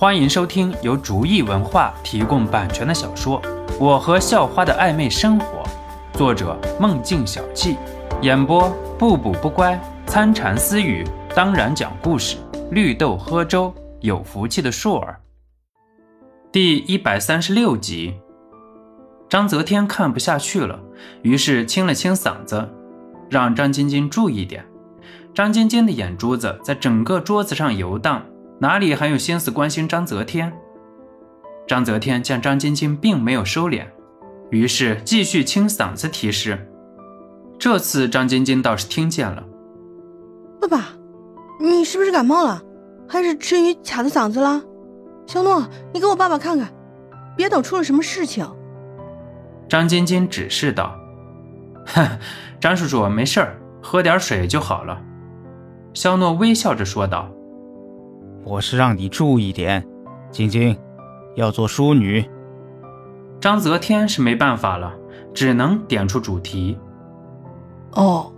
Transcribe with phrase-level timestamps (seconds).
[0.00, 3.42] 欢迎收听由竹意文化提供版权的小说
[3.80, 5.64] 《我和校花的暧昧生活》，
[6.16, 7.76] 作者梦境小憩，
[8.22, 9.76] 演播不补不乖、
[10.06, 12.36] 参禅私语，当然讲故事，
[12.70, 15.20] 绿豆喝粥，有福气的硕儿。
[16.52, 18.14] 第一百三十六集，
[19.28, 20.78] 张泽天看不下去了，
[21.22, 22.68] 于是清了清嗓子，
[23.28, 24.64] 让张晶晶注意点。
[25.34, 28.22] 张晶晶的眼珠子在整个桌子上游荡。
[28.60, 30.52] 哪里还有心思关心张泽天？
[31.66, 33.86] 张泽天见张晶晶并没有收敛，
[34.50, 36.68] 于是继续清嗓子提示。
[37.56, 39.44] 这次张晶晶倒是听见了
[40.60, 40.86] ：“爸爸，
[41.60, 42.60] 你是不是感冒了？
[43.08, 44.60] 还是吃鱼卡的嗓子了？
[45.26, 46.68] 肖诺，你给我爸爸看看，
[47.36, 48.44] 别等出了什么事情。”
[49.68, 50.96] 张晶晶指示道
[51.86, 52.18] ：“哼，
[52.58, 55.00] 张叔叔没事儿，喝点水就好了。”
[55.94, 57.30] 肖诺微笑着说道。
[58.44, 59.86] 我是让你注意点，
[60.30, 60.76] 晶晶，
[61.34, 62.24] 要做淑女。
[63.40, 64.94] 章泽天是没办法了，
[65.34, 66.78] 只能点出主题。
[67.92, 68.32] 哦。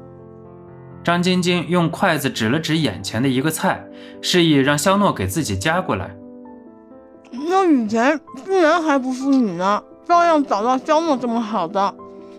[1.03, 3.83] 张晶晶用筷子指了指眼前的一个菜，
[4.21, 6.15] 示意让肖诺给自己夹过来。
[7.31, 11.95] 那以前居然还不淑女呢，照样找到肖诺这么好的，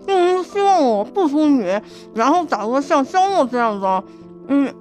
[0.05, 1.65] 嗯，希望我不淑女，
[2.13, 4.03] 然后找个像肖诺这样的，
[4.49, 4.71] 嗯，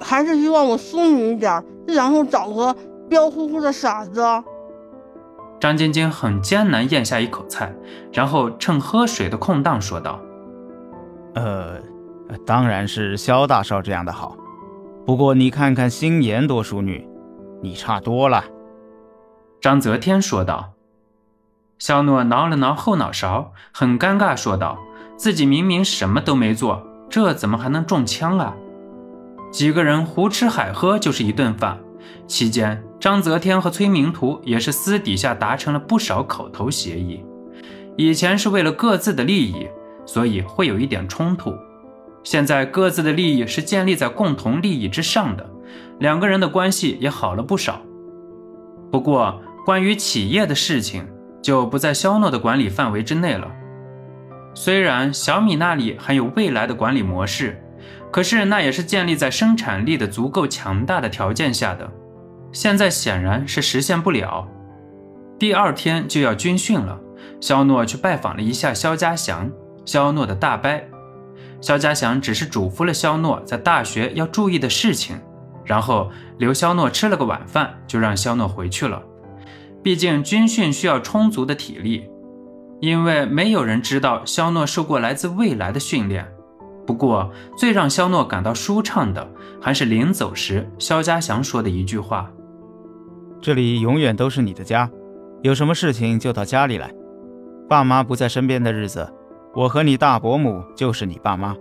[0.00, 1.64] 还是希望我淑女一点。
[1.86, 2.74] 然后找个
[3.08, 4.22] 彪呼呼的傻子。
[5.60, 7.72] 张晶晶很艰难咽下一口菜，
[8.12, 10.18] 然后趁喝水的空档说道
[11.34, 11.80] ：“呃，
[12.44, 14.36] 当然是肖大少这样的好。
[15.06, 17.08] 不过你看看心妍多淑女，
[17.60, 18.44] 你差多了。”
[19.60, 20.70] 张泽天说道。
[21.78, 24.78] 肖诺挠了挠后脑勺，很尴尬说道
[25.18, 28.54] ：“自己明明什么都没做，这怎么还能中枪啊？”
[29.52, 31.78] 几个人胡吃海喝就是一顿饭，
[32.26, 37.22] 期间张泽天和崔明图也是私底下达成了不少口头协议。
[37.98, 39.68] 以前是为了各自的利益，
[40.06, 41.52] 所以会有一点冲突。
[42.24, 45.46] 现在各自的利益是建立在共同利益之上的，
[45.98, 47.82] 两个人的关系也好了不少。
[48.90, 51.06] 不过关于企业的事情
[51.42, 53.52] 就不在肖诺的管理范围之内了。
[54.54, 57.61] 虽然小米那里还有未来的管理模式。
[58.12, 61.90] 可是那也是建立在生产力的足够强大的条件下的，
[62.52, 64.46] 现在显然是实现不了。
[65.38, 67.00] 第二天就要军训了，
[67.40, 69.50] 肖诺去拜访了一下肖家祥，
[69.86, 70.70] 肖诺的大伯。
[71.62, 75.16] 肖家祥只是嘱咐了肖诺在大学要注意的事情，
[75.64, 79.02] 然后留肖诺吃了个晚饭，就让肖诺回去了。
[79.82, 82.08] 毕竟军训需要充足的体力，
[82.80, 86.26] 因为没有人知道肖诺受过来自未来的训练。
[86.86, 89.26] 不过，最让肖诺感到舒畅的，
[89.60, 92.30] 还是临走时肖家祥说的一句话
[93.40, 94.90] ：“这里永远都是你的家，
[95.42, 96.92] 有什么事情就到家里来。
[97.68, 99.10] 爸妈不在身边的日子，
[99.54, 101.54] 我和你大伯母就是你爸妈。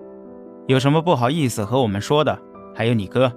[0.67, 2.37] 有什么不好意思和我们说的，
[2.75, 3.31] 还有你哥。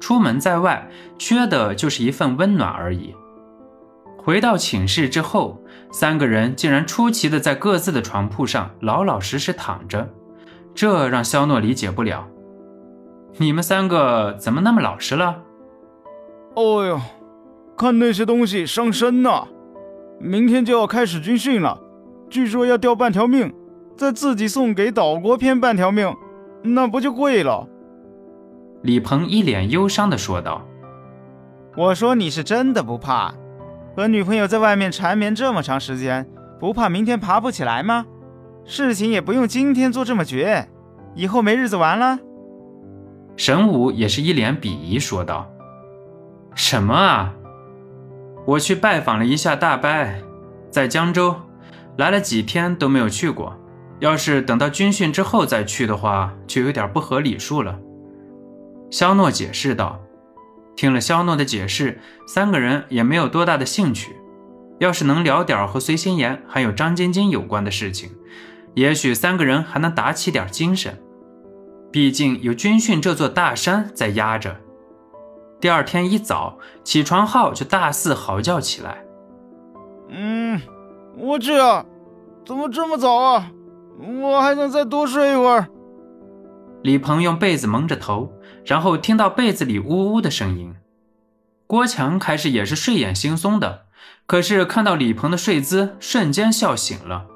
[0.00, 3.14] 出门在外，缺的就是一份温暖而已。”
[4.16, 5.60] 回到寝室之后，
[5.90, 10.08] 三个人竟然出奇的在各自的床铺上老老实实躺着。
[10.74, 12.26] 这让肖诺理解不了，
[13.36, 15.42] 你们三个怎么那么老实了？
[16.54, 17.00] 哦呦，
[17.76, 19.46] 看那些东西伤身呐！
[20.18, 21.80] 明天就要开始军训了，
[22.30, 23.52] 据说要掉半条命，
[23.96, 26.14] 再自己送给岛国添半条命，
[26.62, 27.66] 那不就贵了？
[28.82, 30.62] 李鹏一脸忧伤地说道
[31.76, 33.34] ：“我说你是真的不怕，
[33.96, 36.28] 和女朋友在外面缠绵这么长时间，
[36.60, 38.06] 不怕明天爬不起来吗？”
[38.64, 40.68] 事情也不用今天做这么绝，
[41.14, 42.18] 以后没日子玩了。
[43.36, 45.50] 神武也是一脸鄙夷说道
[46.54, 47.34] ：“什么啊？
[48.46, 49.88] 我去拜访了一下大伯，
[50.70, 51.34] 在江州，
[51.96, 53.58] 来了几天都没有去过。
[54.00, 57.78] 要是等到军训之后再去的话，就有点不合礼数了。”
[58.90, 60.00] 肖诺解释道。
[60.74, 64.16] 听了肖诺的解释，三个人也没有多大的兴趣。
[64.78, 68.10] 要是能聊点和随心言还有张晶晶有关的事情。
[68.74, 70.98] 也许三个人还能打起点精神，
[71.90, 74.56] 毕竟有军训这座大山在压着。
[75.60, 79.04] 第二天一早，起床号就大肆嚎叫起来。
[80.08, 80.60] 嗯，
[81.16, 81.84] 我去啊，
[82.44, 83.50] 怎么这么早啊？
[83.98, 85.68] 我还想再多睡一会儿。
[86.82, 88.32] 李鹏用被子蒙着头，
[88.64, 90.74] 然后听到被子里呜呜的声音。
[91.66, 93.86] 郭强开始也是睡眼惺忪的，
[94.26, 97.26] 可是看到李鹏的睡姿，瞬间笑醒了。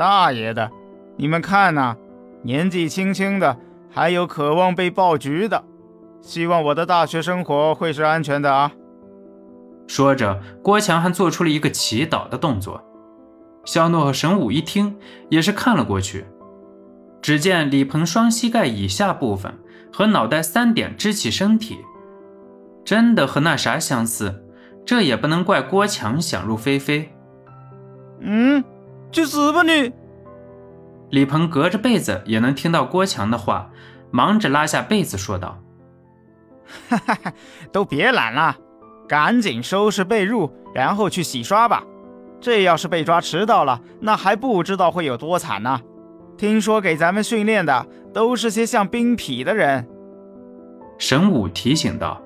[0.00, 0.70] 大爷的，
[1.18, 1.94] 你们看呐，
[2.42, 3.54] 年纪轻轻的
[3.90, 5.62] 还有渴望被爆菊的，
[6.22, 8.72] 希望我的大学生活会是安全的啊！
[9.86, 12.82] 说着，郭强还做出了一个祈祷的动作。
[13.66, 14.96] 肖诺和神武一听，
[15.28, 16.24] 也是看了过去。
[17.20, 19.52] 只见李鹏双膝盖以下部分
[19.92, 21.76] 和脑袋三点支起身体，
[22.86, 24.46] 真的和那啥相似。
[24.86, 27.12] 这也不能怪郭强想入非非。
[28.20, 28.64] 嗯，
[29.12, 29.92] 去死吧你！
[31.10, 33.70] 李鹏隔着被子也能听到郭强的话，
[34.10, 35.58] 忙着拉下被子说道
[36.88, 37.32] ：“哈哈哈，
[37.72, 38.56] 都别懒了，
[39.08, 41.82] 赶紧收拾被褥，然后去洗刷吧。
[42.40, 45.80] 这要是被抓迟到了，那还不知道会有多惨呢。”
[46.38, 49.86] 听说给咱们训练的都是些像兵痞的人，
[50.96, 52.22] 神武提醒道。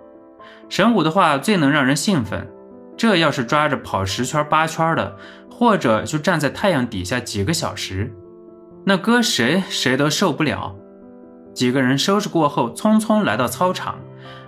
[0.68, 2.48] 神武的话最能让人兴奋，
[2.96, 5.16] 这要是抓着跑十圈八圈的，
[5.50, 8.12] 或者就站在太阳底下几个小时，
[8.84, 10.74] 那搁谁谁都受不了。
[11.52, 13.98] 几个人收拾过后，匆匆来到操场，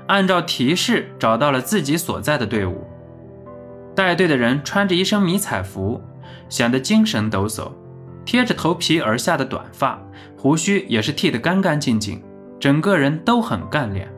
[0.09, 2.85] 按照提示找到了自己所在的队伍。
[3.95, 6.01] 带队的人穿着一身迷彩服，
[6.49, 7.71] 显得精神抖擞。
[8.25, 9.97] 贴着头皮而下的短发，
[10.37, 12.21] 胡须也是剃得干干净净，
[12.59, 14.13] 整个人都很干练。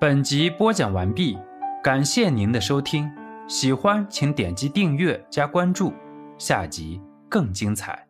[0.00, 1.38] 本集播讲完毕，
[1.82, 3.10] 感谢您的收听，
[3.48, 5.94] 喜欢请点击订阅加关注，
[6.36, 8.09] 下集更精彩。